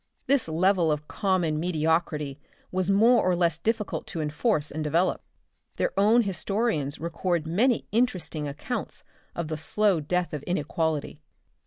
[0.25, 2.39] This level of a common mediocrity
[2.71, 5.21] was more or less difficult to inforce and develop.
[5.75, 9.03] Their own \ historians record many interesting accounts
[9.35, 11.21] of the slow death of inequality.